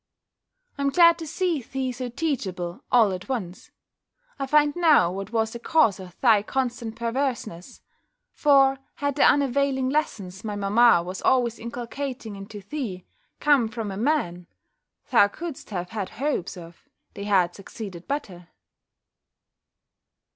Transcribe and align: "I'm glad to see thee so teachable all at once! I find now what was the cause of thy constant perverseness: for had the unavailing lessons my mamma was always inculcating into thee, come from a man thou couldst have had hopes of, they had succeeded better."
"I'm 0.79 0.89
glad 0.89 1.19
to 1.19 1.27
see 1.27 1.61
thee 1.61 1.91
so 1.91 2.09
teachable 2.09 2.83
all 2.91 3.11
at 3.11 3.29
once! 3.29 3.69
I 4.39 4.47
find 4.47 4.75
now 4.75 5.11
what 5.11 5.31
was 5.31 5.53
the 5.53 5.59
cause 5.59 5.99
of 5.99 6.19
thy 6.21 6.41
constant 6.41 6.95
perverseness: 6.95 7.81
for 8.33 8.79
had 8.95 9.13
the 9.15 9.21
unavailing 9.21 9.91
lessons 9.91 10.43
my 10.43 10.55
mamma 10.55 11.03
was 11.03 11.21
always 11.21 11.59
inculcating 11.59 12.35
into 12.35 12.61
thee, 12.61 13.05
come 13.39 13.67
from 13.69 13.91
a 13.91 13.95
man 13.97 14.47
thou 15.11 15.27
couldst 15.27 15.69
have 15.69 15.91
had 15.91 16.09
hopes 16.09 16.57
of, 16.57 16.89
they 17.13 17.25
had 17.25 17.53
succeeded 17.53 18.07
better." 18.07 18.47